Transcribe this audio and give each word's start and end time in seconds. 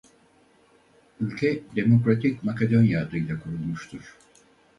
Ülke 1.19 1.63
Demokratik 1.75 2.43
Makedonya 2.43 3.01
adıyla 3.07 3.39
kurulmuştur. 3.39 4.15